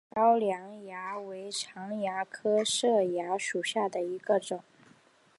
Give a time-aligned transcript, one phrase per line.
[0.09, 4.63] 高梁蚜为常蚜科色蚜属下的一个种。